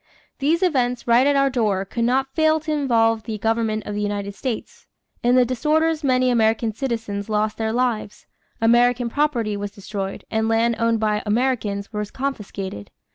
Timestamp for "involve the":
2.73-3.37